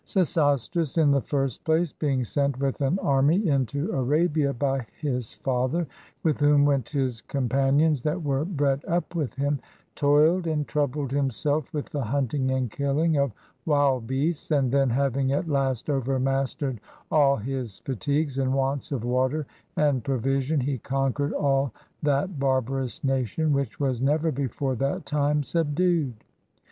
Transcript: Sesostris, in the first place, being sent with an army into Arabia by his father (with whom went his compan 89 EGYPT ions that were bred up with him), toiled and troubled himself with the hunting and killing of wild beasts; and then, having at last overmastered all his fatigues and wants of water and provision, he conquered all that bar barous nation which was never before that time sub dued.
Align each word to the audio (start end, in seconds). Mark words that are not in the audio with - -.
Sesostris, 0.03 0.97
in 0.97 1.11
the 1.11 1.21
first 1.21 1.63
place, 1.63 1.93
being 1.93 2.23
sent 2.23 2.57
with 2.59 2.81
an 2.81 2.97
army 3.03 3.47
into 3.47 3.91
Arabia 3.91 4.51
by 4.51 4.83
his 4.99 5.31
father 5.33 5.85
(with 6.23 6.39
whom 6.39 6.65
went 6.65 6.89
his 6.89 7.21
compan 7.21 7.75
89 7.75 7.75
EGYPT 7.75 7.81
ions 7.81 8.01
that 8.01 8.23
were 8.23 8.43
bred 8.43 8.83
up 8.85 9.13
with 9.13 9.35
him), 9.35 9.59
toiled 9.93 10.47
and 10.47 10.67
troubled 10.67 11.11
himself 11.11 11.71
with 11.71 11.85
the 11.91 12.01
hunting 12.01 12.49
and 12.49 12.71
killing 12.71 13.15
of 13.17 13.31
wild 13.67 14.07
beasts; 14.07 14.49
and 14.49 14.71
then, 14.71 14.89
having 14.89 15.33
at 15.33 15.47
last 15.47 15.87
overmastered 15.87 16.79
all 17.11 17.35
his 17.37 17.77
fatigues 17.77 18.39
and 18.39 18.51
wants 18.55 18.91
of 18.91 19.03
water 19.03 19.45
and 19.77 20.03
provision, 20.03 20.59
he 20.59 20.79
conquered 20.79 21.31
all 21.33 21.71
that 22.01 22.39
bar 22.39 22.59
barous 22.63 23.03
nation 23.03 23.53
which 23.53 23.79
was 23.79 24.01
never 24.01 24.31
before 24.31 24.73
that 24.75 25.05
time 25.05 25.43
sub 25.43 25.75
dued. 25.75 26.23